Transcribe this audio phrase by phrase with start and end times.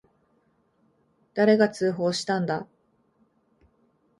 [1.35, 2.65] 誰が通報したんだ。